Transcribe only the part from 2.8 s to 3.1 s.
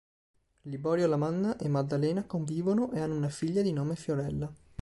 e